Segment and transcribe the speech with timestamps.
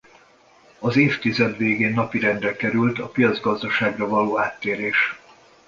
[0.79, 5.19] Az évtized végén napirendre került a piacgazdaságra való áttérés.